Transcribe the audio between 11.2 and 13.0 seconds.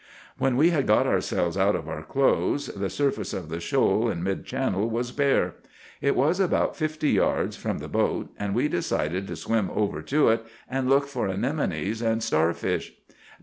anemones and starfish.